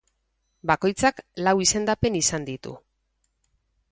Bakoitzak 0.71 1.19
lau 1.47 1.53
izendapen 1.67 2.19
izan 2.21 2.47
ditu. 2.49 2.73